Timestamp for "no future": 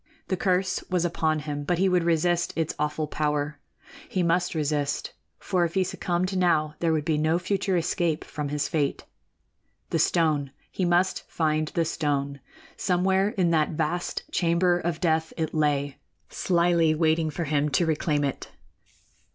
7.19-7.77